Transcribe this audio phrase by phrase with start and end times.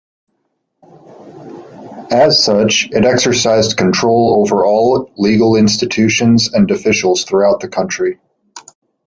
[2.09, 8.17] As such, it exercised control over all legal institutions and officials throughout the country.